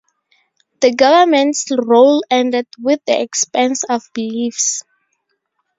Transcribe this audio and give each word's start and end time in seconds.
The 0.79 0.95
government's 0.95 1.67
role 1.69 2.23
ended 2.31 2.65
with 2.79 3.01
the 3.05 3.21
expense 3.21 3.83
of 3.83 4.09
beliefs. 4.15 4.83